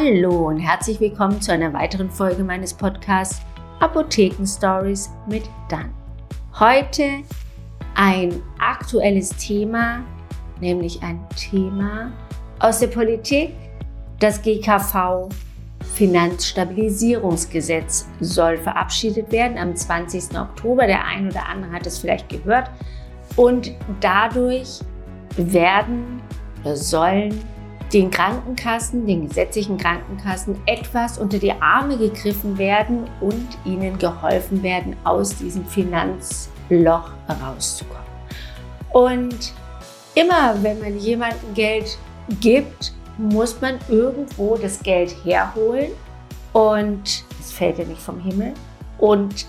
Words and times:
Hallo 0.00 0.46
und 0.46 0.60
herzlich 0.60 1.00
willkommen 1.00 1.42
zu 1.42 1.50
einer 1.50 1.72
weiteren 1.72 2.08
Folge 2.08 2.44
meines 2.44 2.72
Podcasts 2.72 3.40
Apotheken 3.80 4.46
Stories 4.46 5.10
mit 5.26 5.42
Dan. 5.68 5.92
Heute 6.56 7.24
ein 7.96 8.40
aktuelles 8.60 9.30
Thema, 9.30 10.04
nämlich 10.60 11.02
ein 11.02 11.18
Thema 11.34 12.12
aus 12.60 12.78
der 12.78 12.86
Politik. 12.86 13.50
Das 14.20 14.40
GKV 14.40 15.28
Finanzstabilisierungsgesetz 15.94 18.06
soll 18.20 18.56
verabschiedet 18.56 19.32
werden 19.32 19.58
am 19.58 19.74
20. 19.74 20.38
Oktober. 20.38 20.86
Der 20.86 21.06
ein 21.06 21.28
oder 21.28 21.44
andere 21.48 21.72
hat 21.72 21.88
es 21.88 21.98
vielleicht 21.98 22.28
gehört. 22.28 22.70
Und 23.34 23.72
dadurch 24.00 24.78
werden 25.36 26.22
oder 26.62 26.76
sollen 26.76 27.42
den 27.92 28.10
Krankenkassen, 28.10 29.06
den 29.06 29.28
gesetzlichen 29.28 29.78
Krankenkassen 29.78 30.56
etwas 30.66 31.18
unter 31.18 31.38
die 31.38 31.52
Arme 31.52 31.96
gegriffen 31.96 32.58
werden 32.58 33.04
und 33.20 33.46
ihnen 33.64 33.98
geholfen 33.98 34.62
werden, 34.62 34.94
aus 35.04 35.36
diesem 35.36 35.64
Finanzloch 35.64 37.10
rauszukommen. 37.28 38.02
Und 38.92 39.52
immer 40.14 40.54
wenn 40.62 40.80
man 40.80 40.98
jemandem 40.98 41.54
Geld 41.54 41.98
gibt, 42.40 42.92
muss 43.16 43.60
man 43.60 43.78
irgendwo 43.88 44.56
das 44.56 44.82
Geld 44.82 45.14
herholen 45.24 45.90
und 46.52 47.24
es 47.40 47.52
fällt 47.52 47.78
ja 47.78 47.84
nicht 47.84 48.00
vom 48.00 48.20
Himmel. 48.20 48.52
Und 48.98 49.46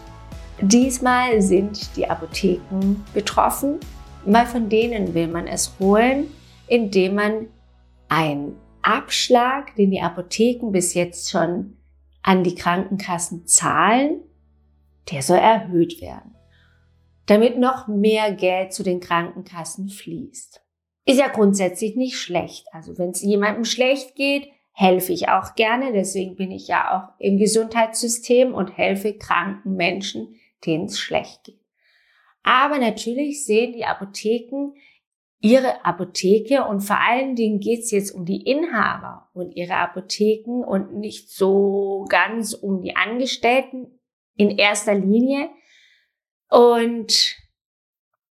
diesmal 0.62 1.42
sind 1.42 1.96
die 1.96 2.10
Apotheken 2.10 3.04
betroffen, 3.14 3.80
weil 4.26 4.46
von 4.46 4.70
denen 4.70 5.14
will 5.14 5.28
man 5.28 5.48
es 5.48 5.74
holen, 5.80 6.28
indem 6.68 7.16
man 7.16 7.48
ein 8.10 8.56
Abschlag, 8.82 9.76
den 9.76 9.92
die 9.92 10.02
Apotheken 10.02 10.72
bis 10.72 10.94
jetzt 10.94 11.30
schon 11.30 11.78
an 12.22 12.44
die 12.44 12.56
Krankenkassen 12.56 13.48
zahlen, 13.48 14.22
der 15.12 15.22
soll 15.22 15.38
erhöht 15.38 16.02
werden, 16.02 16.36
damit 17.26 17.58
noch 17.58 17.88
mehr 17.88 18.34
Geld 18.34 18.74
zu 18.74 18.84
den 18.84 19.00
Krankenkassen 19.00 19.90
fließt. 19.90 20.62
Ist 21.06 21.20
ja 21.20 21.28
grundsätzlich 21.28 21.96
nicht 21.96 22.18
schlecht. 22.18 22.68
Also 22.72 22.98
wenn 22.98 23.12
es 23.12 23.22
jemandem 23.22 23.66
schlecht 23.66 24.16
geht, 24.16 24.50
helfe 24.74 25.12
ich 25.12 25.30
auch 25.30 25.56
gerne. 25.56 25.92
Deswegen 25.92 26.36
bin 26.36 26.52
ich 26.52 26.68
ja 26.68 26.96
auch 26.96 27.20
im 27.20 27.38
Gesundheitssystem 27.38 28.54
und 28.54 28.78
helfe 28.78 29.18
kranken 29.18 29.76
Menschen, 29.76 30.36
denen 30.66 30.86
es 30.86 31.00
schlecht 31.00 31.46
geht. 31.46 31.60
Aber 32.44 32.78
natürlich 32.78 33.46
sehen 33.46 33.74
die 33.74 33.86
Apotheken 33.86 34.74
ihre 35.42 35.86
Apotheke 35.86 36.66
und 36.66 36.82
vor 36.82 37.00
allen 37.00 37.36
Dingen 37.36 37.60
geht 37.60 37.80
es 37.80 37.92
jetzt 37.92 38.12
um 38.12 38.26
die 38.26 38.42
Inhaber 38.42 39.30
und 39.34 39.56
ihre 39.56 39.76
Apotheken 39.76 40.64
und 40.66 40.96
nicht 40.96 41.30
so 41.30 42.06
ganz 42.10 42.54
um 42.54 42.82
die 42.82 42.96
Angestellten 42.96 44.00
in 44.36 44.50
erster 44.50 44.96
Linie. 44.96 45.50
Und 46.50 47.38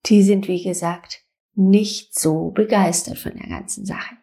die 0.06 0.22
sind, 0.24 0.48
wie 0.48 0.64
gesagt, 0.64 1.24
nicht 1.54 2.18
so 2.18 2.52
begeistert 2.52 3.18
von 3.18 3.36
der 3.36 3.48
ganzen 3.48 3.86
Sache. 3.86 4.16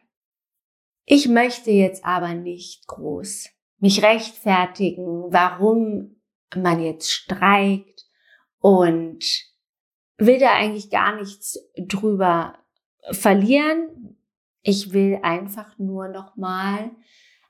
Ich 1.06 1.28
möchte 1.28 1.70
jetzt 1.70 2.04
aber 2.04 2.34
nicht 2.34 2.86
groß 2.86 3.50
mich 3.84 4.02
rechtfertigen, 4.02 5.30
warum 5.30 6.16
man 6.56 6.82
jetzt 6.82 7.12
streikt 7.12 8.06
und 8.58 9.22
will 10.16 10.38
da 10.38 10.54
eigentlich 10.54 10.88
gar 10.88 11.16
nichts 11.16 11.58
drüber 11.76 12.63
verlieren. 13.10 14.16
Ich 14.62 14.92
will 14.92 15.18
einfach 15.22 15.78
nur 15.78 16.08
noch 16.08 16.36
mal 16.36 16.90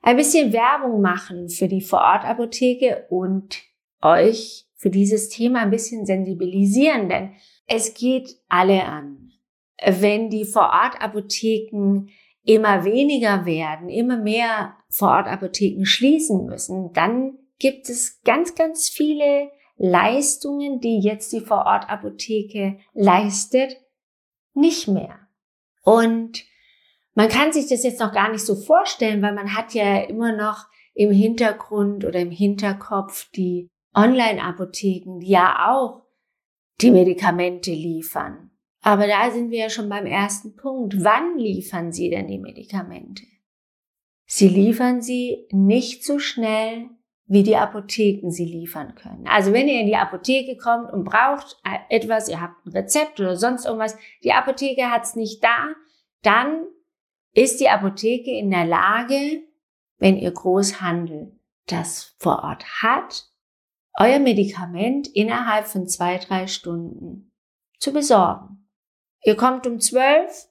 ein 0.01 0.17
bisschen 0.17 0.53
Werbung 0.53 1.01
machen 1.01 1.49
für 1.49 1.67
die 1.67 1.81
Vorortapotheke 1.81 3.07
und 3.09 3.63
euch 4.01 4.67
für 4.75 4.89
dieses 4.89 5.29
Thema 5.29 5.61
ein 5.61 5.71
bisschen 5.71 6.05
sensibilisieren, 6.05 7.09
denn 7.09 7.31
es 7.65 7.93
geht 7.93 8.35
alle 8.47 8.83
an. 8.83 9.31
Wenn 9.83 10.29
die 10.29 10.45
Vorortapotheken 10.45 12.07
immer 12.43 12.85
weniger 12.85 13.45
werden, 13.45 13.89
immer 13.89 14.17
mehr 14.17 14.75
Vorortapotheken 14.89 15.85
schließen 15.85 16.45
müssen, 16.45 16.93
dann 16.93 17.39
gibt 17.57 17.89
es 17.89 18.21
ganz, 18.23 18.53
ganz 18.55 18.89
viele 18.89 19.49
Leistungen, 19.77 20.79
die 20.79 20.99
jetzt 20.99 21.33
die 21.33 21.41
Vorortapotheke 21.41 22.77
leistet, 22.93 23.77
nicht 24.53 24.87
mehr. 24.87 25.24
Und 25.85 26.43
man 27.13 27.29
kann 27.29 27.53
sich 27.53 27.67
das 27.67 27.83
jetzt 27.83 28.01
noch 28.01 28.11
gar 28.11 28.31
nicht 28.31 28.45
so 28.45 28.55
vorstellen, 28.55 29.21
weil 29.21 29.33
man 29.33 29.55
hat 29.55 29.73
ja 29.73 30.01
immer 30.01 30.35
noch 30.35 30.65
im 30.93 31.11
Hintergrund 31.11 32.03
oder 32.03 32.19
im 32.19 32.31
Hinterkopf 32.31 33.29
die 33.31 33.69
Online-Apotheken, 33.93 35.19
die 35.19 35.29
ja 35.29 35.69
auch 35.69 36.03
die 36.81 36.91
Medikamente 36.91 37.71
liefern. 37.71 38.51
Aber 38.81 39.07
da 39.07 39.31
sind 39.31 39.51
wir 39.51 39.59
ja 39.59 39.69
schon 39.69 39.87
beim 39.87 40.05
ersten 40.05 40.55
Punkt. 40.55 41.03
Wann 41.03 41.37
liefern 41.37 41.91
sie 41.91 42.09
denn 42.09 42.27
die 42.27 42.39
Medikamente? 42.39 43.23
Sie 44.25 44.47
liefern 44.47 45.01
sie 45.01 45.47
nicht 45.51 46.03
so 46.03 46.19
schnell, 46.19 46.89
wie 47.27 47.43
die 47.43 47.55
Apotheken 47.55 48.29
sie 48.29 48.45
liefern 48.45 48.93
können. 48.95 49.25
Also 49.27 49.51
wenn 49.51 49.67
ihr 49.67 49.79
in 49.79 49.87
die 49.87 49.95
Apotheke 49.95 50.57
kommt 50.57 50.91
und 50.91 51.05
braucht 51.05 51.59
etwas, 51.89 52.29
ihr 52.29 52.39
habt 52.39 52.65
ein 52.65 52.71
Rezept 52.71 53.19
oder 53.19 53.35
sonst 53.35 53.65
irgendwas, 53.65 53.97
die 54.23 54.33
Apotheke 54.33 54.91
hat 54.91 55.03
es 55.03 55.15
nicht 55.15 55.43
da, 55.43 55.73
dann 56.21 56.65
ist 57.33 57.59
die 57.59 57.69
Apotheke 57.69 58.31
in 58.31 58.51
der 58.51 58.65
Lage, 58.65 59.43
wenn 59.97 60.17
ihr 60.17 60.31
Großhandel 60.31 61.37
das 61.67 62.15
vor 62.19 62.43
Ort 62.43 62.63
hat, 62.83 63.25
euer 63.97 64.19
Medikament 64.19 65.07
innerhalb 65.07 65.65
von 65.65 65.87
zwei, 65.87 66.19
drei 66.19 66.45
Stunden 66.47 67.31
zu 67.79 67.91
besorgen. 67.91 68.69
Ihr 69.23 69.35
kommt 69.35 69.65
um 69.65 69.79
zwölf, 69.79 70.47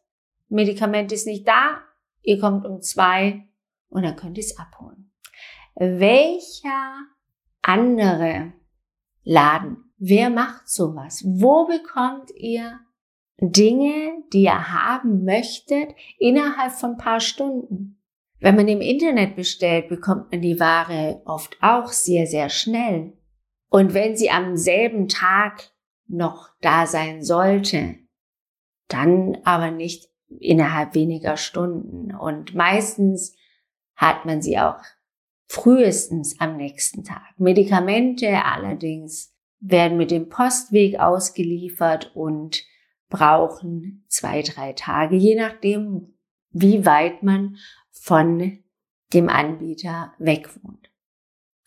Medikament 0.48 1.12
ist 1.12 1.26
nicht 1.26 1.46
da, 1.46 1.78
ihr 2.22 2.40
kommt 2.40 2.66
um 2.66 2.80
zwei 2.80 3.46
und 3.88 4.02
dann 4.02 4.16
könnt 4.16 4.38
ihr 4.38 4.44
es 4.44 4.58
abholen 4.58 5.03
welcher 5.74 6.94
andere 7.62 8.52
Laden, 9.22 9.92
wer 9.98 10.30
macht 10.30 10.68
sowas? 10.68 11.24
Wo 11.26 11.66
bekommt 11.66 12.30
ihr 12.36 12.80
Dinge, 13.40 14.22
die 14.32 14.42
ihr 14.42 14.72
haben 14.72 15.24
möchtet, 15.24 15.94
innerhalb 16.18 16.72
von 16.72 16.92
ein 16.92 16.98
paar 16.98 17.20
Stunden? 17.20 18.00
Wenn 18.38 18.56
man 18.56 18.68
im 18.68 18.80
Internet 18.80 19.36
bestellt, 19.36 19.88
bekommt 19.88 20.30
man 20.30 20.42
die 20.42 20.60
Ware 20.60 21.22
oft 21.24 21.56
auch 21.62 21.88
sehr, 21.88 22.26
sehr 22.26 22.50
schnell. 22.50 23.16
Und 23.70 23.94
wenn 23.94 24.16
sie 24.16 24.30
am 24.30 24.56
selben 24.56 25.08
Tag 25.08 25.70
noch 26.06 26.50
da 26.60 26.86
sein 26.86 27.24
sollte, 27.24 27.96
dann 28.88 29.38
aber 29.44 29.70
nicht 29.70 30.10
innerhalb 30.28 30.94
weniger 30.94 31.36
Stunden. 31.36 32.14
Und 32.14 32.54
meistens 32.54 33.34
hat 33.96 34.26
man 34.26 34.42
sie 34.42 34.58
auch 34.58 34.82
frühestens 35.46 36.40
am 36.40 36.56
nächsten 36.56 37.04
Tag. 37.04 37.34
Medikamente 37.38 38.44
allerdings 38.44 39.34
werden 39.60 39.96
mit 39.96 40.10
dem 40.10 40.28
Postweg 40.28 40.98
ausgeliefert 40.98 42.14
und 42.14 42.62
brauchen 43.08 44.04
zwei, 44.08 44.42
drei 44.42 44.72
Tage, 44.72 45.16
je 45.16 45.36
nachdem, 45.36 46.14
wie 46.50 46.84
weit 46.84 47.22
man 47.22 47.56
von 47.90 48.58
dem 49.12 49.28
Anbieter 49.28 50.12
weg 50.18 50.50
wohnt. 50.62 50.90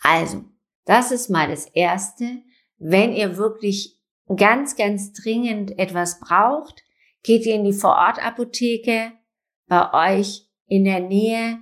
Also, 0.01 0.43
das 0.85 1.11
ist 1.11 1.29
mal 1.29 1.47
das 1.47 1.65
Erste. 1.65 2.43
Wenn 2.77 3.13
ihr 3.13 3.37
wirklich 3.37 3.99
ganz, 4.35 4.75
ganz 4.75 5.13
dringend 5.13 5.79
etwas 5.79 6.19
braucht, 6.19 6.83
geht 7.23 7.45
ihr 7.45 7.55
in 7.55 7.63
die 7.63 7.73
Vorortapotheke 7.73 9.13
bei 9.67 10.17
euch 10.19 10.47
in 10.65 10.83
der 10.83 10.99
Nähe 10.99 11.59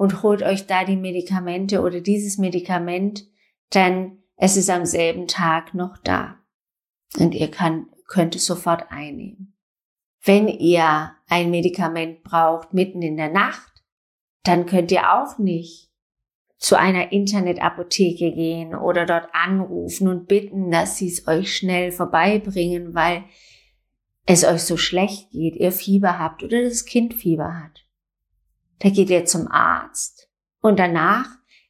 und 0.00 0.22
holt 0.22 0.42
euch 0.42 0.66
da 0.66 0.84
die 0.84 0.96
Medikamente 0.96 1.82
oder 1.82 2.00
dieses 2.00 2.38
Medikament, 2.38 3.26
denn 3.74 4.22
es 4.36 4.56
ist 4.56 4.70
am 4.70 4.86
selben 4.86 5.28
Tag 5.28 5.74
noch 5.74 5.98
da 5.98 6.38
und 7.18 7.34
ihr 7.34 7.50
kann, 7.50 7.86
könnt 8.08 8.34
es 8.34 8.46
sofort 8.46 8.90
einnehmen. 8.90 9.58
Wenn 10.24 10.48
ihr 10.48 11.12
ein 11.28 11.50
Medikament 11.50 12.22
braucht 12.22 12.72
mitten 12.72 13.02
in 13.02 13.18
der 13.18 13.28
Nacht, 13.28 13.84
dann 14.42 14.64
könnt 14.64 14.90
ihr 14.90 15.12
auch 15.12 15.36
nicht 15.36 15.90
zu 16.56 16.78
einer 16.78 17.12
Internetapotheke 17.12 18.32
gehen 18.32 18.74
oder 18.74 19.04
dort 19.04 19.28
anrufen 19.34 20.08
und 20.08 20.28
bitten, 20.28 20.70
dass 20.70 20.96
sie 20.96 21.08
es 21.08 21.28
euch 21.28 21.54
schnell 21.54 21.92
vorbeibringen, 21.92 22.94
weil 22.94 23.24
es 24.24 24.44
euch 24.44 24.62
so 24.62 24.78
schlecht 24.78 25.30
geht, 25.30 25.56
ihr 25.56 25.72
Fieber 25.72 26.18
habt 26.18 26.42
oder 26.42 26.62
das 26.62 26.86
Kind 26.86 27.12
Fieber 27.12 27.62
hat. 27.62 27.79
Da 28.80 28.90
geht 28.90 29.10
ihr 29.10 29.24
zum 29.24 29.48
Arzt 29.48 30.28
und 30.60 30.78
danach 30.78 31.26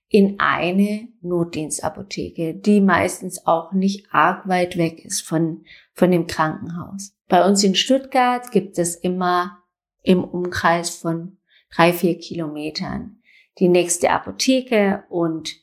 in 0.08 0.40
eine 0.40 1.08
Notdienstapotheke, 1.22 2.54
die 2.54 2.80
meistens 2.80 3.46
auch 3.46 3.72
nicht 3.72 4.08
arg 4.10 4.48
weit 4.48 4.76
weg 4.76 5.04
ist 5.04 5.20
von, 5.20 5.64
von 5.92 6.10
dem 6.10 6.26
Krankenhaus. 6.26 7.14
Bei 7.28 7.46
uns 7.46 7.62
in 7.62 7.76
Stuttgart 7.76 8.50
gibt 8.50 8.78
es 8.78 8.96
immer 8.96 9.58
im 10.02 10.24
Umkreis 10.24 10.90
von 10.90 11.38
drei, 11.72 11.92
vier 11.92 12.18
Kilometern 12.18 13.20
die 13.58 13.68
nächste 13.68 14.10
Apotheke 14.10 15.04
und 15.08 15.54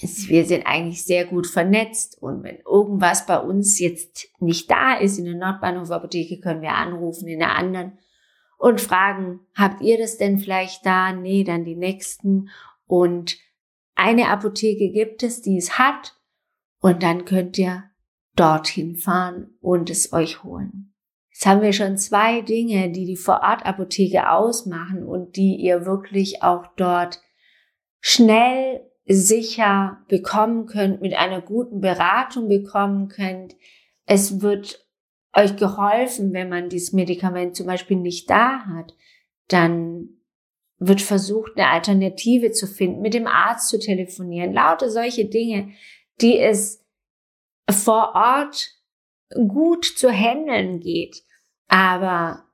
wir 0.00 0.46
sind 0.46 0.66
eigentlich 0.66 1.04
sehr 1.04 1.26
gut 1.26 1.46
vernetzt 1.46 2.16
und 2.22 2.42
wenn 2.42 2.58
irgendwas 2.64 3.26
bei 3.26 3.38
uns 3.38 3.78
jetzt 3.78 4.28
nicht 4.38 4.70
da 4.70 4.94
ist 4.94 5.18
in 5.18 5.24
der 5.24 5.34
Nordbahnhof 5.34 5.90
Apotheke, 5.90 6.40
können 6.40 6.62
wir 6.62 6.72
anrufen 6.72 7.28
in 7.28 7.40
der 7.40 7.56
anderen 7.56 7.98
und 8.60 8.78
fragen, 8.82 9.40
habt 9.54 9.80
ihr 9.80 9.96
das 9.96 10.18
denn 10.18 10.38
vielleicht 10.38 10.84
da? 10.84 11.12
Nee, 11.12 11.44
dann 11.44 11.64
die 11.64 11.76
nächsten 11.76 12.50
und 12.86 13.38
eine 13.94 14.28
Apotheke 14.28 14.90
gibt 14.92 15.22
es, 15.22 15.40
die 15.40 15.56
es 15.56 15.78
hat 15.78 16.14
und 16.78 17.02
dann 17.02 17.24
könnt 17.24 17.56
ihr 17.56 17.84
dorthin 18.36 18.96
fahren 18.96 19.56
und 19.62 19.88
es 19.88 20.12
euch 20.12 20.44
holen. 20.44 20.92
Jetzt 21.30 21.46
haben 21.46 21.62
wir 21.62 21.72
schon 21.72 21.96
zwei 21.96 22.42
Dinge, 22.42 22.90
die 22.90 23.06
die 23.06 23.16
Vorortapotheke 23.16 24.30
ausmachen 24.30 25.04
und 25.04 25.36
die 25.36 25.56
ihr 25.56 25.86
wirklich 25.86 26.42
auch 26.42 26.66
dort 26.76 27.22
schnell 28.00 28.82
sicher 29.06 30.04
bekommen 30.08 30.66
könnt, 30.66 31.00
mit 31.00 31.14
einer 31.14 31.40
guten 31.40 31.80
Beratung 31.80 32.48
bekommen 32.48 33.08
könnt. 33.08 33.56
Es 34.04 34.42
wird 34.42 34.86
euch 35.34 35.56
geholfen, 35.56 36.32
wenn 36.32 36.48
man 36.48 36.68
dieses 36.68 36.92
Medikament 36.92 37.56
zum 37.56 37.66
Beispiel 37.66 37.96
nicht 37.96 38.28
da 38.28 38.64
hat, 38.66 38.94
dann 39.48 40.08
wird 40.78 41.02
versucht, 41.02 41.52
eine 41.56 41.68
Alternative 41.68 42.52
zu 42.52 42.66
finden, 42.66 43.02
mit 43.02 43.14
dem 43.14 43.26
Arzt 43.26 43.68
zu 43.68 43.78
telefonieren, 43.78 44.52
lauter 44.52 44.90
solche 44.90 45.26
Dinge, 45.26 45.72
die 46.20 46.38
es 46.38 46.84
vor 47.70 48.14
Ort 48.14 48.70
gut 49.48 49.84
zu 49.84 50.10
handeln 50.10 50.80
geht, 50.80 51.22
aber 51.68 52.44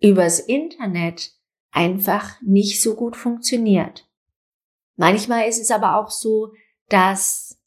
übers 0.00 0.40
Internet 0.40 1.32
einfach 1.70 2.40
nicht 2.40 2.82
so 2.82 2.94
gut 2.96 3.16
funktioniert. 3.16 4.08
Manchmal 4.96 5.46
ist 5.46 5.60
es 5.60 5.70
aber 5.70 5.96
auch 5.96 6.10
so, 6.10 6.52
dass 6.88 7.60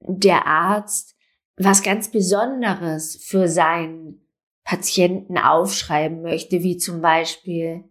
der 0.00 0.46
Arzt 0.46 1.16
was 1.58 1.82
ganz 1.82 2.10
Besonderes 2.10 3.16
für 3.16 3.48
seinen 3.48 4.20
Patienten 4.64 5.38
aufschreiben 5.38 6.22
möchte, 6.22 6.62
wie 6.62 6.76
zum 6.76 7.00
Beispiel 7.00 7.84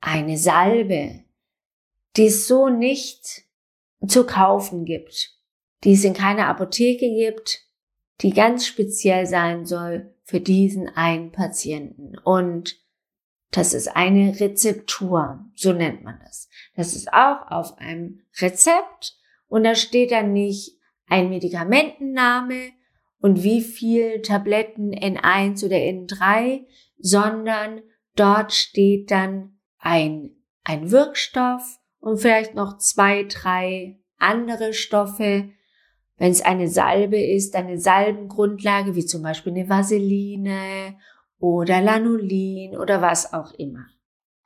eine 0.00 0.36
Salbe, 0.36 1.24
die 2.16 2.26
es 2.26 2.46
so 2.46 2.68
nicht 2.68 3.44
zu 4.06 4.24
kaufen 4.24 4.84
gibt, 4.84 5.30
die 5.84 5.92
es 5.92 6.04
in 6.04 6.14
keiner 6.14 6.48
Apotheke 6.48 7.08
gibt, 7.08 7.60
die 8.20 8.32
ganz 8.32 8.66
speziell 8.66 9.26
sein 9.26 9.66
soll 9.66 10.14
für 10.24 10.40
diesen 10.40 10.88
einen 10.88 11.32
Patienten. 11.32 12.16
Und 12.18 12.78
das 13.50 13.74
ist 13.74 13.88
eine 13.88 14.38
Rezeptur, 14.38 15.44
so 15.54 15.72
nennt 15.72 16.04
man 16.04 16.20
das. 16.24 16.48
Das 16.76 16.94
ist 16.94 17.12
auch 17.12 17.50
auf 17.50 17.78
einem 17.78 18.20
Rezept 18.38 19.16
und 19.48 19.64
da 19.64 19.74
steht 19.74 20.12
dann 20.12 20.32
nicht 20.32 20.78
ein 21.08 21.30
Medikamentenname 21.30 22.72
und 23.20 23.42
wie 23.42 23.60
viel 23.60 24.22
Tabletten 24.22 24.92
N1 24.92 25.64
oder 25.64 25.76
N3, 25.76 26.66
sondern 26.98 27.82
dort 28.16 28.52
steht 28.52 29.10
dann 29.10 29.58
ein, 29.78 30.30
ein 30.64 30.90
Wirkstoff 30.90 31.78
und 32.00 32.18
vielleicht 32.18 32.54
noch 32.54 32.78
zwei, 32.78 33.24
drei 33.24 34.00
andere 34.18 34.72
Stoffe. 34.72 35.50
Wenn 36.16 36.32
es 36.32 36.42
eine 36.42 36.68
Salbe 36.68 37.18
ist, 37.18 37.56
eine 37.56 37.78
Salbengrundlage, 37.78 38.94
wie 38.94 39.06
zum 39.06 39.22
Beispiel 39.22 39.52
eine 39.52 39.68
Vaseline 39.68 40.98
oder 41.38 41.80
Lanolin 41.80 42.76
oder 42.76 43.00
was 43.00 43.32
auch 43.32 43.52
immer. 43.52 43.86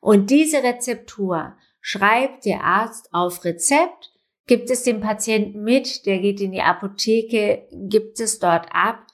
Und 0.01 0.31
diese 0.31 0.63
Rezeptur 0.63 1.57
schreibt 1.81 2.45
der 2.45 2.63
Arzt 2.63 3.09
auf 3.13 3.45
Rezept, 3.45 4.14
gibt 4.47 4.71
es 4.71 4.83
dem 4.83 5.01
Patienten 5.01 5.63
mit, 5.63 6.07
der 6.07 6.19
geht 6.19 6.41
in 6.41 6.53
die 6.53 6.61
Apotheke, 6.61 7.67
gibt 7.73 8.21
es 8.21 8.39
dort 8.39 8.69
ab 8.73 9.07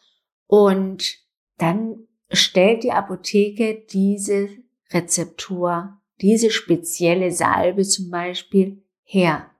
und 0.47 1.19
dann 1.59 2.07
stellt 2.31 2.85
die 2.85 2.93
Apotheke 2.93 3.85
diese 3.91 4.49
Rezeptur, 4.91 6.01
diese 6.21 6.51
spezielle 6.51 7.31
Salbe 7.31 7.83
zum 7.83 8.11
Beispiel 8.11 8.83
her. 9.03 9.51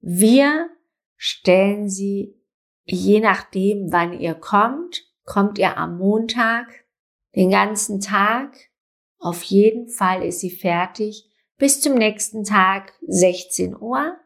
Wir 0.00 0.68
stellen 1.16 1.88
sie, 1.88 2.34
je 2.84 3.20
nachdem, 3.20 3.92
wann 3.92 4.18
ihr 4.18 4.34
kommt, 4.34 5.04
kommt 5.24 5.58
ihr 5.58 5.76
am 5.78 5.98
Montag, 5.98 6.66
den 7.36 7.50
ganzen 7.50 8.00
Tag. 8.00 8.56
Auf 9.18 9.42
jeden 9.44 9.88
Fall 9.88 10.24
ist 10.24 10.40
sie 10.40 10.50
fertig 10.50 11.30
bis 11.58 11.80
zum 11.80 11.94
nächsten 11.94 12.42
Tag 12.42 12.92
16 13.06 13.76
Uhr. 13.76 14.16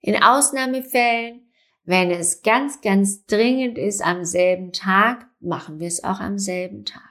In 0.00 0.22
Ausnahmefällen, 0.22 1.50
wenn 1.84 2.10
es 2.10 2.42
ganz, 2.42 2.80
ganz 2.80 3.24
dringend 3.26 3.78
ist 3.78 4.04
am 4.04 4.24
selben 4.24 4.72
Tag, 4.72 5.26
machen 5.40 5.80
wir 5.80 5.88
es 5.88 6.04
auch 6.04 6.20
am 6.20 6.38
selben 6.38 6.84
Tag. 6.84 7.02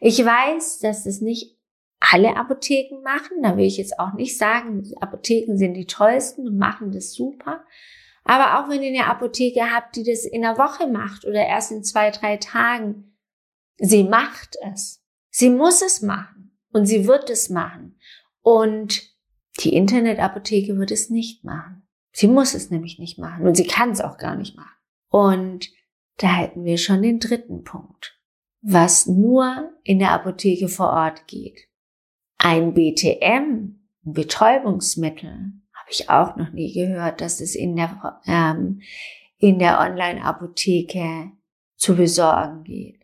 Ich 0.00 0.24
weiß, 0.24 0.80
dass 0.80 1.06
es 1.06 1.20
nicht 1.20 1.56
alle 2.00 2.36
Apotheken 2.36 3.02
machen. 3.02 3.42
Da 3.42 3.56
will 3.56 3.66
ich 3.66 3.76
jetzt 3.76 3.98
auch 3.98 4.14
nicht 4.14 4.36
sagen, 4.36 4.90
Apotheken 5.00 5.56
sind 5.56 5.74
die 5.74 5.86
tollsten 5.86 6.46
und 6.46 6.58
machen 6.58 6.92
das 6.92 7.12
super. 7.12 7.64
Aber 8.24 8.58
auch 8.58 8.68
wenn 8.68 8.82
ihr 8.82 8.88
eine 8.88 9.10
Apotheke 9.10 9.72
habt, 9.72 9.96
die 9.96 10.04
das 10.04 10.24
in 10.24 10.44
einer 10.44 10.58
Woche 10.58 10.86
macht 10.86 11.24
oder 11.24 11.46
erst 11.46 11.70
in 11.72 11.84
zwei, 11.84 12.10
drei 12.10 12.36
Tagen, 12.36 13.10
Sie 13.82 14.04
macht 14.04 14.56
es. 14.70 15.02
Sie 15.30 15.48
muss 15.48 15.80
es 15.80 16.02
machen. 16.02 16.58
Und 16.72 16.86
sie 16.86 17.06
wird 17.06 17.30
es 17.30 17.48
machen. 17.48 17.98
Und 18.42 19.02
die 19.60 19.74
Internetapotheke 19.74 20.76
wird 20.78 20.90
es 20.90 21.10
nicht 21.10 21.44
machen. 21.44 21.82
Sie 22.20 22.28
muss 22.28 22.52
es 22.52 22.68
nämlich 22.68 22.98
nicht 22.98 23.16
machen. 23.16 23.46
Und 23.46 23.56
sie 23.56 23.66
kann 23.66 23.92
es 23.92 24.02
auch 24.02 24.18
gar 24.18 24.36
nicht 24.36 24.54
machen. 24.54 24.76
Und 25.08 25.70
da 26.18 26.36
hätten 26.36 26.64
wir 26.64 26.76
schon 26.76 27.00
den 27.00 27.18
dritten 27.18 27.64
Punkt. 27.64 28.20
Was 28.60 29.06
nur 29.06 29.70
in 29.84 30.00
der 30.00 30.10
Apotheke 30.12 30.68
vor 30.68 30.90
Ort 30.90 31.26
geht. 31.28 31.66
Ein 32.36 32.74
BTM, 32.74 33.22
ein 33.22 33.80
Betäubungsmittel, 34.02 35.30
habe 35.72 35.90
ich 35.90 36.10
auch 36.10 36.36
noch 36.36 36.52
nie 36.52 36.74
gehört, 36.74 37.22
dass 37.22 37.40
es 37.40 37.54
in 37.54 37.74
der, 37.74 38.20
ähm, 38.26 38.82
in 39.38 39.58
der 39.58 39.80
Online-Apotheke 39.80 41.32
zu 41.76 41.96
besorgen 41.96 42.64
geht. 42.64 43.00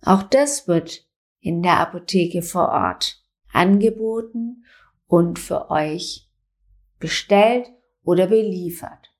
Auch 0.00 0.22
das 0.22 0.68
wird 0.68 1.08
in 1.40 1.60
der 1.60 1.80
Apotheke 1.80 2.40
vor 2.40 2.68
Ort 2.68 3.20
angeboten 3.52 4.64
und 5.08 5.40
für 5.40 5.72
euch 5.72 6.30
bestellt 7.00 7.68
oder 8.04 8.26
beliefert. 8.26 9.12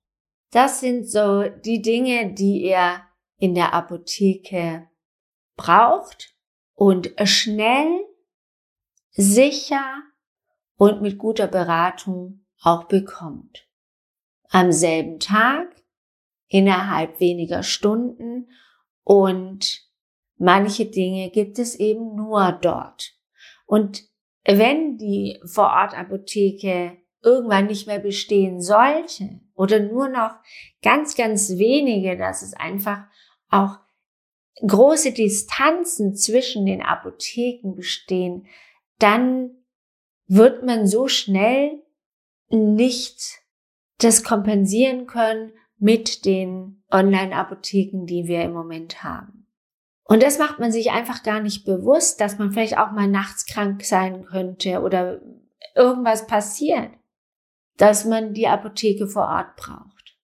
Das 0.51 0.81
sind 0.81 1.11
so 1.11 1.49
die 1.49 1.83
Dinge, 1.83 2.33
die 2.33 2.63
ihr 2.63 3.03
in 3.39 3.55
der 3.55 3.75
Apotheke 3.75 4.89
braucht 5.57 6.35
und 6.75 7.13
schnell, 7.25 8.05
sicher 9.11 10.03
und 10.77 11.03
mit 11.03 11.19
guter 11.19 11.47
Beratung 11.47 12.45
auch 12.61 12.85
bekommt. 12.85 13.69
Am 14.51 14.71
selben 14.71 15.19
Tag, 15.19 15.75
innerhalb 16.49 17.19
weniger 17.21 17.63
Stunden 17.63 18.49
und 19.03 19.85
Manche 20.37 20.87
Dinge 20.87 21.31
gibt 21.31 21.59
es 21.59 21.77
eben 21.77 22.17
nur 22.17 22.53
dort. 22.53 23.15
Und 23.67 24.03
wenn 24.45 24.99
die 24.99 25.41
Vorortapotheke 25.45 26.99
irgendwann 27.25 27.67
nicht 27.67 27.87
mehr 27.87 27.99
bestehen 27.99 28.61
sollte 28.61 29.41
oder 29.55 29.81
nur 29.81 30.09
noch 30.09 30.33
ganz, 30.83 31.17
ganz 31.17 31.57
wenige, 31.57 32.17
dass 32.17 32.43
es 32.43 32.55
einfach 32.55 33.05
auch 33.49 33.79
große 34.67 35.13
Distanzen 35.13 36.15
zwischen 36.15 36.67
den 36.67 36.83
Apotheken 36.83 37.75
bestehen, 37.75 38.47
dann 38.99 39.51
wird 40.27 40.65
man 40.65 40.87
so 40.87 41.09
schnell 41.09 41.83
nicht 42.49 43.41
das 43.99 44.23
kompensieren 44.23 45.07
können 45.07 45.53
mit 45.79 46.25
den 46.25 46.83
Online-Apotheken, 46.91 48.07
die 48.07 48.27
wir 48.27 48.43
im 48.43 48.53
Moment 48.53 49.03
haben. 49.03 49.47
Und 50.05 50.23
das 50.23 50.39
macht 50.39 50.59
man 50.59 50.71
sich 50.71 50.91
einfach 50.91 51.23
gar 51.23 51.41
nicht 51.41 51.65
bewusst, 51.65 52.21
dass 52.21 52.39
man 52.39 52.53
vielleicht 52.53 52.79
auch 52.79 52.93
mal 52.93 53.09
nachts 53.09 53.47
krank 53.47 53.83
sein 53.85 54.25
könnte 54.25 54.83
oder 54.83 55.21
irgendwas 55.75 56.27
passiert, 56.27 56.91
dass 57.77 58.05
man 58.05 58.35
die 58.35 58.47
Apotheke 58.47 59.07
vor 59.07 59.25
Ort 59.25 59.57
braucht. 59.57 60.17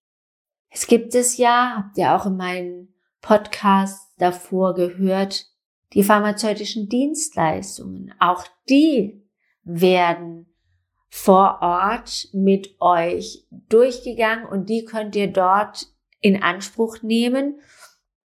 Es 0.69 0.87
gibt 0.87 1.15
es 1.15 1.37
ja, 1.37 1.73
habt 1.77 1.97
ihr 1.97 2.15
auch 2.15 2.25
in 2.25 2.37
meinen 2.37 2.93
Podcasts 3.21 4.13
davor 4.17 4.73
gehört, 4.73 5.47
die 5.93 6.03
pharmazeutischen 6.03 6.87
Dienstleistungen. 6.87 8.13
Auch 8.19 8.45
die 8.69 9.27
werden 9.63 10.47
vor 11.09 11.59
Ort 11.61 12.29
mit 12.31 12.79
euch 12.79 13.45
durchgegangen 13.67 14.45
und 14.45 14.69
die 14.69 14.85
könnt 14.85 15.15
ihr 15.15 15.27
dort 15.27 15.87
in 16.21 16.41
Anspruch 16.41 17.01
nehmen 17.01 17.59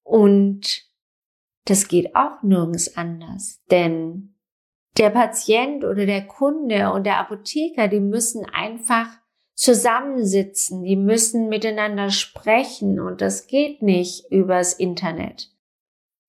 und 0.02 0.83
das 1.66 1.88
geht 1.88 2.16
auch 2.16 2.42
nirgends 2.42 2.97
anders, 2.97 3.62
denn 3.71 4.34
der 4.97 5.11
Patient 5.11 5.85
oder 5.85 6.07
der 6.07 6.27
Kunde 6.27 6.93
und 6.93 7.05
der 7.05 7.19
Apotheker, 7.19 7.89
die 7.89 8.01
müssen 8.01 8.45
einfach 8.47 9.09
zusammensitzen, 9.55 10.83
die 10.83 10.97
müssen 10.97 11.49
miteinander 11.49 12.11
sprechen 12.11 13.01
und 13.01 13.21
das 13.21 13.47
geht 13.47 13.83
nicht 13.83 14.31
übers 14.31 14.75
Internet. 14.75 15.51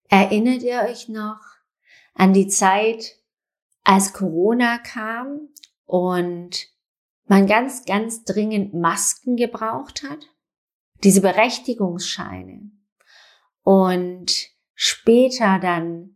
Erinnert 0.10 0.62
ihr 0.62 0.82
euch 0.82 1.10
noch 1.10 1.40
an 2.14 2.34
die 2.34 2.48
Zeit, 2.48 3.18
als 3.84 4.14
Corona 4.14 4.78
kam 4.80 5.50
und 5.86 6.68
man 7.26 7.48
ganz, 7.48 7.86
ganz 7.86 8.24
dringend 8.24 8.74
Masken 8.74 9.36
gebraucht 9.36 10.04
hat? 10.04 10.28
Diese 11.04 11.22
Berechtigungsscheine 11.22 12.72
und 13.64 14.50
später 14.74 15.60
dann 15.60 16.15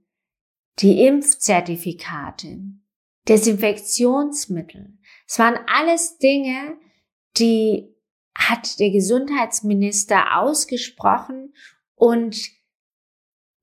die 0.80 1.06
Impfzertifikate, 1.06 2.60
Desinfektionsmittel. 3.28 4.98
Es 5.28 5.38
waren 5.40 5.60
alles 5.68 6.18
Dinge, 6.18 6.78
die 7.38 7.94
hat 8.34 8.80
der 8.80 8.92
Gesundheitsminister 8.92 10.38
ausgesprochen 10.40 11.54
und 11.96 12.50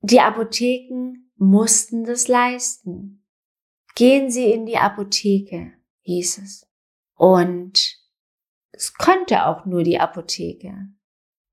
die 0.01 0.19
Apotheken 0.19 1.31
mussten 1.35 2.03
das 2.03 2.27
leisten. 2.27 3.25
Gehen 3.95 4.29
Sie 4.29 4.51
in 4.51 4.67
die 4.67 4.77
Apotheke, 4.77 5.73
hieß 6.01 6.37
es. 6.37 6.69
Und 7.15 7.97
es 8.71 8.93
konnte 8.93 9.47
auch 9.47 9.65
nur 9.65 9.83
die 9.83 9.99
Apotheke. 9.99 10.89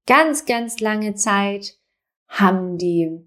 Ganz, 0.07 0.45
ganz 0.45 0.81
lange 0.81 1.15
Zeit 1.15 1.81
haben 2.29 2.77
die 2.77 3.27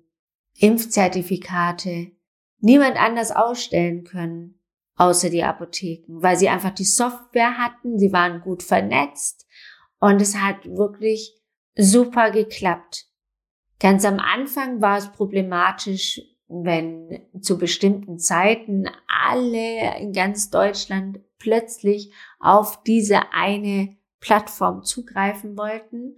Impfzertifikate 0.54 2.17
niemand 2.60 2.98
anders 2.98 3.32
ausstellen 3.32 4.04
können, 4.04 4.60
außer 4.96 5.30
die 5.30 5.44
Apotheken, 5.44 6.22
weil 6.22 6.38
sie 6.38 6.50
einfach 6.50 6.72
die 6.72 6.86
Software 6.86 7.58
hatten, 7.58 8.00
sie 8.00 8.12
waren 8.12 8.42
gut 8.42 8.64
vernetzt 8.64 9.46
und 10.00 10.22
es 10.22 10.36
hat 10.36 10.66
wirklich 10.66 11.36
super 11.76 12.32
geklappt. 12.32 13.06
Ganz 13.80 14.06
am 14.06 14.20
Anfang 14.20 14.82
war 14.82 14.98
es 14.98 15.12
problematisch, 15.12 16.22
wenn 16.48 17.28
zu 17.42 17.58
bestimmten 17.58 18.18
Zeiten 18.20 18.90
alle 19.08 20.00
in 20.00 20.14
ganz 20.14 20.50
Deutschland 20.50 21.20
plötzlich 21.38 22.12
auf 22.40 22.82
diese 22.84 23.34
eine 23.34 23.98
Plattform 24.20 24.84
zugreifen 24.84 25.58
wollten. 25.58 26.18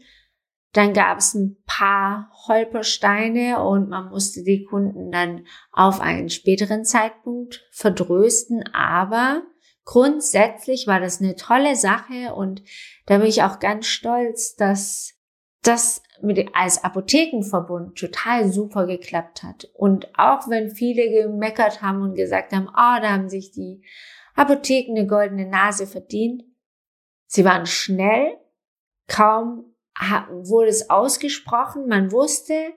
Dann 0.74 0.94
gab 0.94 1.18
es 1.18 1.34
ein 1.34 1.58
paar 1.66 2.32
Holpersteine 2.48 3.64
und 3.64 3.90
man 3.90 4.10
musste 4.10 4.44
die 4.44 4.66
Kunden 4.66 5.12
dann 5.12 5.46
auf 5.72 6.00
einen 6.00 6.30
späteren 6.30 6.86
Zeitpunkt 6.86 7.68
verdrösten. 7.72 8.64
Aber 8.74 9.42
grundsätzlich 9.84 10.86
war 10.86 11.00
das 11.00 11.20
eine 11.22 11.36
tolle 11.36 11.76
Sache 11.76 12.36
und 12.36 12.62
da 13.08 13.18
bin 13.18 13.28
ich 13.28 13.42
auch 13.42 13.60
ganz 13.60 13.88
stolz, 13.88 14.56
dass 14.56 15.16
das 15.64 16.04
mit, 16.22 16.50
als 16.54 16.84
Apothekenverbund 16.84 17.98
total 17.98 18.52
super 18.52 18.86
geklappt 18.86 19.44
hat. 19.44 19.70
Und 19.74 20.08
auch 20.18 20.48
wenn 20.50 20.70
viele 20.70 21.10
gemeckert 21.10 21.82
haben 21.82 22.02
und 22.02 22.16
gesagt 22.16 22.54
haben, 22.54 22.68
oh, 22.68 23.02
da 23.02 23.12
haben 23.12 23.30
sich 23.30 23.52
die 23.52 23.84
Apotheken 24.36 24.96
eine 24.96 25.08
goldene 25.08 25.48
Nase 25.48 25.88
verdient. 25.88 26.44
Sie 27.26 27.44
waren 27.44 27.66
schnell, 27.66 28.38
kaum 29.08 29.69
wurde 30.30 30.70
es 30.70 30.90
ausgesprochen, 30.90 31.88
man 31.88 32.12
wusste, 32.12 32.74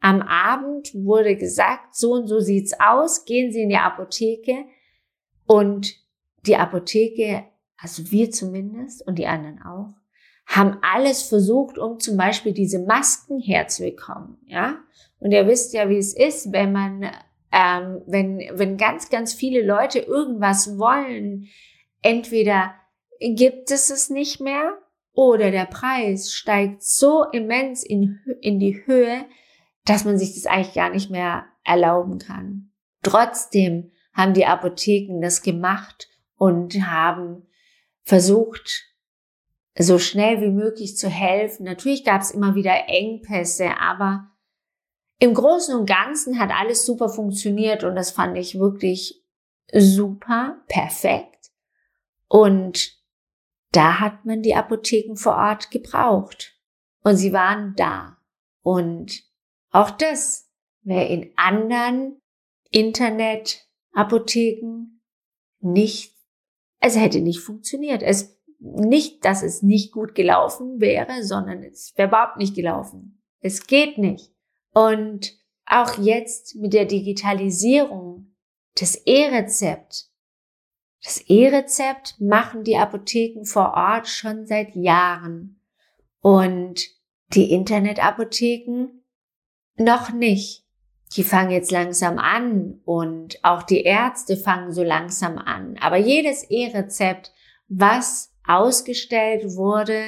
am 0.00 0.22
Abend 0.22 0.94
wurde 0.94 1.36
gesagt, 1.36 1.94
so 1.94 2.12
und 2.12 2.26
so 2.26 2.40
sieht's 2.40 2.74
aus, 2.80 3.24
gehen 3.24 3.52
Sie 3.52 3.62
in 3.62 3.68
die 3.68 3.76
Apotheke 3.76 4.64
und 5.46 5.94
die 6.46 6.56
Apotheke, 6.56 7.44
also 7.76 8.10
wir 8.10 8.30
zumindest 8.30 9.06
und 9.06 9.18
die 9.18 9.26
anderen 9.26 9.62
auch, 9.62 9.94
haben 10.46 10.78
alles 10.82 11.22
versucht, 11.22 11.78
um 11.78 12.00
zum 12.00 12.16
Beispiel 12.16 12.52
diese 12.52 12.80
Masken 12.80 13.40
herzubekommen, 13.40 14.38
ja. 14.46 14.78
Und 15.18 15.32
ihr 15.32 15.46
wisst 15.46 15.74
ja, 15.74 15.88
wie 15.90 15.98
es 15.98 16.16
ist, 16.16 16.50
wenn 16.52 16.72
man, 16.72 17.02
ähm, 17.52 18.02
wenn, 18.06 18.38
wenn 18.54 18.78
ganz, 18.78 19.10
ganz 19.10 19.34
viele 19.34 19.62
Leute 19.62 19.98
irgendwas 19.98 20.78
wollen, 20.78 21.48
entweder 22.00 22.74
gibt 23.20 23.70
es 23.70 23.90
es 23.90 24.08
nicht 24.08 24.40
mehr 24.40 24.78
oder 25.12 25.50
der 25.50 25.66
Preis 25.66 26.32
steigt 26.32 26.82
so 26.82 27.24
immens 27.32 27.82
in, 27.82 28.20
in 28.40 28.58
die 28.58 28.86
Höhe, 28.86 29.24
dass 29.84 30.04
man 30.04 30.18
sich 30.18 30.34
das 30.34 30.46
eigentlich 30.46 30.74
gar 30.74 30.90
nicht 30.90 31.10
mehr 31.10 31.46
erlauben 31.64 32.18
kann. 32.18 32.70
Trotzdem 33.02 33.90
haben 34.12 34.34
die 34.34 34.46
Apotheken 34.46 35.20
das 35.20 35.42
gemacht 35.42 36.08
und 36.36 36.74
haben 36.86 37.46
versucht, 38.02 38.86
so 39.78 39.98
schnell 39.98 40.40
wie 40.40 40.50
möglich 40.50 40.96
zu 40.96 41.08
helfen. 41.08 41.64
Natürlich 41.64 42.04
gab 42.04 42.22
es 42.22 42.30
immer 42.30 42.54
wieder 42.54 42.88
Engpässe, 42.88 43.78
aber 43.78 44.30
im 45.18 45.34
Großen 45.34 45.74
und 45.78 45.86
Ganzen 45.86 46.38
hat 46.38 46.50
alles 46.50 46.84
super 46.84 47.08
funktioniert 47.08 47.84
und 47.84 47.94
das 47.94 48.10
fand 48.10 48.36
ich 48.36 48.58
wirklich 48.58 49.22
super, 49.72 50.62
perfekt. 50.66 51.50
Und 52.26 52.99
da 53.72 53.98
hat 54.00 54.24
man 54.24 54.42
die 54.42 54.54
Apotheken 54.54 55.16
vor 55.16 55.36
Ort 55.36 55.70
gebraucht. 55.70 56.56
Und 57.02 57.16
sie 57.16 57.32
waren 57.32 57.74
da. 57.76 58.18
Und 58.62 59.22
auch 59.70 59.90
das 59.90 60.50
wäre 60.82 61.06
in 61.06 61.32
anderen 61.36 62.20
Internetapotheken 62.70 65.00
nicht, 65.60 66.14
es 66.80 66.96
hätte 66.96 67.20
nicht 67.20 67.40
funktioniert. 67.40 68.02
Es 68.02 68.40
nicht, 68.60 69.24
dass 69.24 69.42
es 69.42 69.62
nicht 69.62 69.92
gut 69.92 70.14
gelaufen 70.14 70.80
wäre, 70.80 71.24
sondern 71.24 71.62
es 71.62 71.92
wäre 71.96 72.08
überhaupt 72.08 72.36
nicht 72.36 72.54
gelaufen. 72.54 73.22
Es 73.40 73.66
geht 73.66 73.96
nicht. 73.96 74.34
Und 74.74 75.34
auch 75.64 75.98
jetzt 75.98 76.56
mit 76.56 76.74
der 76.74 76.84
Digitalisierung 76.84 78.36
das 78.78 78.96
E-Rezept. 79.06 80.09
Das 81.02 81.18
E-Rezept 81.26 82.20
machen 82.20 82.64
die 82.64 82.76
Apotheken 82.76 83.44
vor 83.44 83.72
Ort 83.74 84.08
schon 84.08 84.46
seit 84.46 84.74
Jahren. 84.74 85.60
Und 86.20 86.82
die 87.32 87.52
Internetapotheken 87.52 89.02
noch 89.76 90.12
nicht. 90.12 90.66
Die 91.16 91.24
fangen 91.24 91.50
jetzt 91.50 91.70
langsam 91.70 92.18
an 92.18 92.80
und 92.84 93.42
auch 93.42 93.62
die 93.62 93.82
Ärzte 93.82 94.36
fangen 94.36 94.72
so 94.72 94.84
langsam 94.84 95.38
an. 95.38 95.76
Aber 95.80 95.96
jedes 95.96 96.44
E-Rezept, 96.44 97.32
was 97.66 98.32
ausgestellt 98.46 99.56
wurde, 99.56 100.04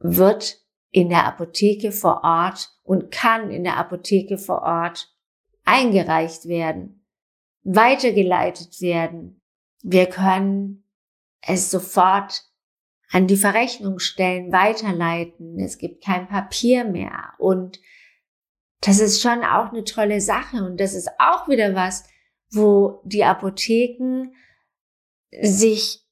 wird 0.00 0.58
in 0.90 1.08
der 1.08 1.26
Apotheke 1.26 1.92
vor 1.92 2.22
Ort 2.24 2.70
und 2.82 3.10
kann 3.10 3.50
in 3.50 3.62
der 3.64 3.76
Apotheke 3.76 4.38
vor 4.38 4.62
Ort 4.62 5.14
eingereicht 5.64 6.46
werden, 6.46 7.06
weitergeleitet 7.62 8.80
werden. 8.80 9.41
Wir 9.82 10.06
können 10.06 10.84
es 11.40 11.70
sofort 11.70 12.44
an 13.10 13.26
die 13.26 13.36
Verrechnungsstellen 13.36 14.52
weiterleiten. 14.52 15.58
Es 15.58 15.76
gibt 15.76 16.02
kein 16.04 16.28
Papier 16.28 16.84
mehr. 16.84 17.34
Und 17.38 17.80
das 18.80 19.00
ist 19.00 19.20
schon 19.20 19.44
auch 19.44 19.70
eine 19.70 19.84
tolle 19.84 20.20
Sache. 20.20 20.64
Und 20.64 20.80
das 20.80 20.94
ist 20.94 21.10
auch 21.18 21.48
wieder 21.48 21.74
was, 21.74 22.04
wo 22.50 23.02
die 23.04 23.24
Apotheken 23.24 24.32
sich 25.40 26.06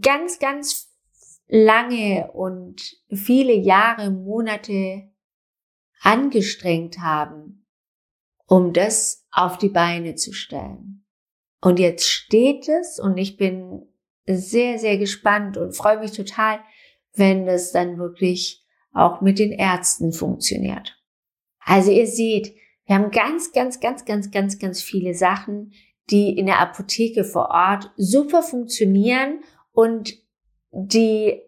ganz, 0.00 0.38
ganz 0.38 0.92
lange 1.48 2.30
und 2.32 2.80
viele 3.10 3.54
Jahre, 3.54 4.10
Monate 4.10 5.10
angestrengt 6.00 6.98
haben, 6.98 7.66
um 8.46 8.72
das 8.72 9.26
auf 9.30 9.58
die 9.58 9.68
Beine 9.68 10.14
zu 10.14 10.32
stellen. 10.32 11.01
Und 11.62 11.78
jetzt 11.78 12.08
steht 12.08 12.68
es 12.68 12.98
und 12.98 13.16
ich 13.16 13.36
bin 13.36 13.86
sehr, 14.26 14.78
sehr 14.78 14.98
gespannt 14.98 15.56
und 15.56 15.76
freue 15.76 16.00
mich 16.00 16.10
total, 16.10 16.58
wenn 17.14 17.46
das 17.46 17.70
dann 17.70 17.98
wirklich 17.98 18.66
auch 18.92 19.20
mit 19.20 19.38
den 19.38 19.52
Ärzten 19.52 20.12
funktioniert. 20.12 21.00
Also 21.60 21.92
ihr 21.92 22.08
seht, 22.08 22.52
wir 22.86 22.96
haben 22.96 23.12
ganz, 23.12 23.52
ganz, 23.52 23.78
ganz, 23.78 24.04
ganz, 24.04 24.32
ganz, 24.32 24.58
ganz 24.58 24.82
viele 24.82 25.14
Sachen, 25.14 25.72
die 26.10 26.36
in 26.36 26.46
der 26.46 26.58
Apotheke 26.58 27.22
vor 27.22 27.50
Ort 27.50 27.92
super 27.96 28.42
funktionieren 28.42 29.44
und 29.70 30.14
die 30.72 31.40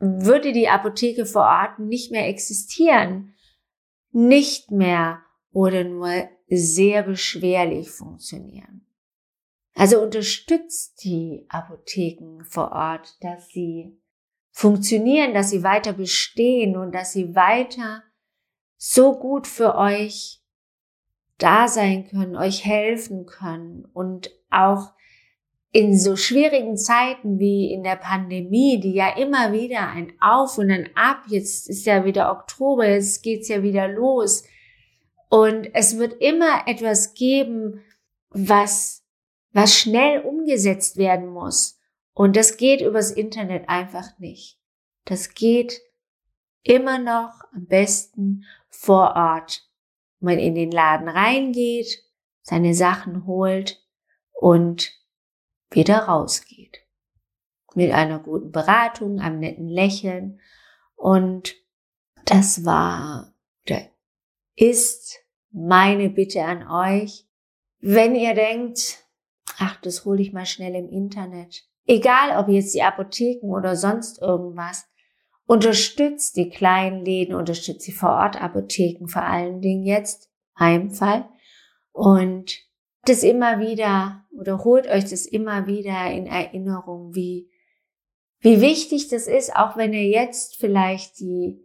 würde 0.00 0.52
die 0.52 0.68
Apotheke 0.68 1.26
vor 1.26 1.42
Ort 1.42 1.78
nicht 1.78 2.10
mehr 2.10 2.26
existieren, 2.26 3.34
nicht 4.10 4.72
mehr 4.72 5.20
oder 5.52 5.84
nur 5.84 6.28
sehr 6.48 7.04
beschwerlich 7.04 7.88
funktionieren. 7.90 8.87
Also 9.78 10.02
unterstützt 10.02 11.04
die 11.04 11.46
Apotheken 11.48 12.42
vor 12.44 12.72
Ort, 12.72 13.16
dass 13.20 13.48
sie 13.50 13.96
funktionieren, 14.50 15.34
dass 15.34 15.50
sie 15.50 15.62
weiter 15.62 15.92
bestehen 15.92 16.76
und 16.76 16.92
dass 16.92 17.12
sie 17.12 17.36
weiter 17.36 18.02
so 18.76 19.16
gut 19.16 19.46
für 19.46 19.76
euch 19.76 20.42
da 21.38 21.68
sein 21.68 22.08
können, 22.08 22.34
euch 22.34 22.64
helfen 22.64 23.24
können 23.24 23.84
und 23.92 24.32
auch 24.50 24.94
in 25.70 25.96
so 25.96 26.16
schwierigen 26.16 26.76
Zeiten 26.76 27.38
wie 27.38 27.72
in 27.72 27.84
der 27.84 27.94
Pandemie, 27.94 28.80
die 28.80 28.94
ja 28.94 29.16
immer 29.16 29.52
wieder 29.52 29.90
ein 29.90 30.12
Auf 30.20 30.58
und 30.58 30.72
ein 30.72 30.90
Ab, 30.96 31.22
jetzt 31.28 31.70
ist 31.70 31.86
ja 31.86 32.04
wieder 32.04 32.32
Oktober, 32.32 32.88
jetzt 32.88 33.22
geht's 33.22 33.46
ja 33.46 33.62
wieder 33.62 33.86
los. 33.86 34.42
Und 35.28 35.72
es 35.72 35.98
wird 35.98 36.14
immer 36.20 36.66
etwas 36.66 37.14
geben, 37.14 37.84
was, 38.30 39.04
was 39.52 39.74
schnell 39.74 40.20
umgesetzt 40.20 40.96
werden 40.96 41.28
muss. 41.28 41.78
Und 42.12 42.36
das 42.36 42.56
geht 42.56 42.80
übers 42.80 43.10
Internet 43.10 43.68
einfach 43.68 44.18
nicht. 44.18 44.58
Das 45.04 45.34
geht 45.34 45.80
immer 46.62 46.98
noch 46.98 47.32
am 47.52 47.66
besten 47.66 48.44
vor 48.68 49.14
Ort. 49.16 49.64
Man 50.20 50.38
in 50.38 50.54
den 50.54 50.72
Laden 50.72 51.08
reingeht, 51.08 52.02
seine 52.42 52.74
Sachen 52.74 53.24
holt 53.24 53.80
und 54.32 54.92
wieder 55.70 56.00
rausgeht. 56.00 56.78
Mit 57.74 57.92
einer 57.92 58.18
guten 58.18 58.50
Beratung, 58.50 59.20
einem 59.20 59.38
netten 59.38 59.68
Lächeln. 59.68 60.40
Und 60.96 61.54
das 62.24 62.64
war 62.64 63.32
oder 63.64 63.88
ist 64.56 65.20
meine 65.50 66.10
Bitte 66.10 66.44
an 66.44 66.68
euch. 66.68 67.26
Wenn 67.80 68.14
ihr 68.14 68.34
denkt, 68.34 69.04
ach, 69.58 69.80
das 69.80 70.04
hole 70.04 70.22
ich 70.22 70.32
mal 70.32 70.46
schnell 70.46 70.74
im 70.74 70.88
Internet. 70.88 71.64
Egal, 71.86 72.38
ob 72.38 72.48
jetzt 72.48 72.74
die 72.74 72.82
Apotheken 72.82 73.48
oder 73.48 73.76
sonst 73.76 74.20
irgendwas. 74.20 74.86
Unterstützt 75.46 76.36
die 76.36 76.50
kleinen 76.50 77.04
Läden, 77.04 77.34
unterstützt 77.34 77.86
die 77.86 77.92
Vorortapotheken 77.92 79.08
vor 79.08 79.22
allen 79.22 79.60
Dingen 79.60 79.84
jetzt, 79.84 80.30
Heimfall. 80.58 81.28
Und 81.92 82.58
das 83.04 83.22
immer 83.22 83.58
wieder 83.58 84.26
oder 84.38 84.62
holt 84.64 84.86
euch 84.86 85.04
das 85.04 85.24
immer 85.24 85.66
wieder 85.66 86.10
in 86.10 86.26
Erinnerung, 86.26 87.14
wie, 87.14 87.50
wie 88.40 88.60
wichtig 88.60 89.08
das 89.08 89.26
ist, 89.26 89.56
auch 89.56 89.76
wenn 89.76 89.94
ihr 89.94 90.06
jetzt 90.06 90.56
vielleicht 90.56 91.18
die 91.18 91.64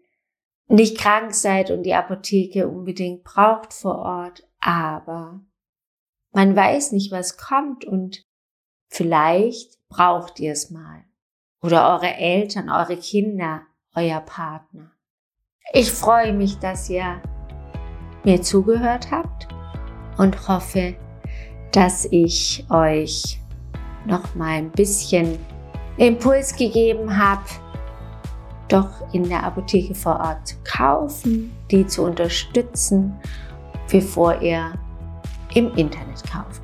nicht 0.68 0.98
krank 0.98 1.34
seid 1.34 1.70
und 1.70 1.84
die 1.84 1.94
Apotheke 1.94 2.68
unbedingt 2.68 3.24
braucht 3.24 3.74
vor 3.74 4.00
Ort, 4.00 4.48
aber 4.60 5.42
man 6.34 6.56
weiß 6.56 6.92
nicht, 6.92 7.12
was 7.12 7.38
kommt 7.38 7.86
und 7.86 8.26
vielleicht 8.90 9.78
braucht 9.88 10.40
ihr 10.40 10.52
es 10.52 10.72
mal. 10.72 11.06
Oder 11.62 11.94
eure 11.94 12.14
Eltern, 12.16 12.70
eure 12.70 12.98
Kinder, 12.98 13.62
euer 13.96 14.20
Partner. 14.20 14.92
Ich 15.72 15.92
freue 15.92 16.34
mich, 16.34 16.58
dass 16.60 16.90
ihr 16.90 17.22
mir 18.24 18.42
zugehört 18.42 19.12
habt 19.12 19.48
und 20.18 20.48
hoffe, 20.48 20.96
dass 21.72 22.06
ich 22.06 22.66
euch 22.70 23.40
noch 24.06 24.36
mal 24.36 24.58
ein 24.58 24.72
bisschen 24.72 25.40
Impuls 25.98 26.56
gegeben 26.56 27.18
habe, 27.18 27.44
doch 28.68 29.14
in 29.14 29.30
der 29.30 29.44
Apotheke 29.44 29.94
vor 29.94 30.20
Ort 30.20 30.48
zu 30.48 30.56
kaufen, 30.64 31.56
die 31.70 31.86
zu 31.86 32.04
unterstützen, 32.04 33.20
bevor 33.90 34.42
ihr 34.42 34.74
im 35.56 35.74
Internet 35.76 36.24
kauft. 36.32 36.62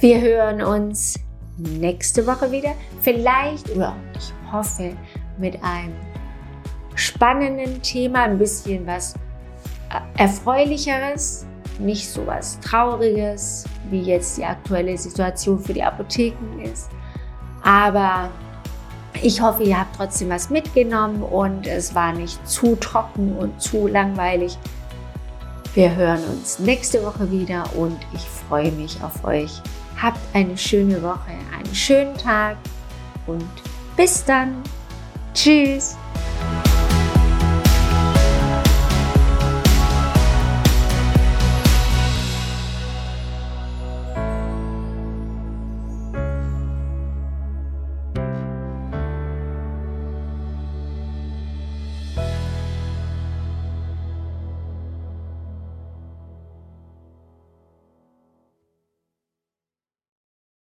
Wir 0.00 0.20
hören 0.20 0.62
uns 0.62 1.18
nächste 1.56 2.26
Woche 2.26 2.50
wieder, 2.50 2.74
vielleicht 3.00 3.70
oder 3.70 3.96
ich 4.16 4.32
hoffe 4.52 4.96
mit 5.38 5.62
einem 5.62 5.94
spannenden 6.94 7.80
Thema, 7.82 8.24
ein 8.24 8.38
bisschen 8.38 8.86
was 8.86 9.14
erfreulicheres, 10.16 11.46
nicht 11.78 12.08
so 12.08 12.26
was 12.26 12.58
Trauriges, 12.60 13.64
wie 13.90 14.02
jetzt 14.02 14.38
die 14.38 14.44
aktuelle 14.44 14.96
Situation 14.96 15.58
für 15.58 15.72
die 15.72 15.82
Apotheken 15.82 16.60
ist. 16.62 16.90
Aber 17.62 18.30
ich 19.22 19.40
hoffe, 19.40 19.62
ihr 19.62 19.78
habt 19.78 19.96
trotzdem 19.96 20.30
was 20.30 20.50
mitgenommen 20.50 21.22
und 21.22 21.66
es 21.66 21.94
war 21.94 22.12
nicht 22.12 22.46
zu 22.46 22.76
trocken 22.76 23.36
und 23.36 23.60
zu 23.60 23.86
langweilig. 23.86 24.58
Wir 25.74 25.92
hören 25.96 26.22
uns 26.30 26.60
nächste 26.60 27.02
Woche 27.02 27.28
wieder 27.32 27.64
und 27.74 27.98
ich 28.12 28.20
freue 28.20 28.70
mich 28.70 29.02
auf 29.02 29.24
euch. 29.24 29.60
Habt 30.00 30.20
eine 30.32 30.56
schöne 30.56 31.02
Woche, 31.02 31.32
einen 31.52 31.74
schönen 31.74 32.16
Tag 32.16 32.56
und 33.26 33.44
bis 33.96 34.24
dann. 34.24 34.62
Tschüss. 35.34 35.96